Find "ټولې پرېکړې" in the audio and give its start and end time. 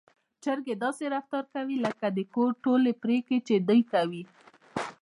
2.63-3.39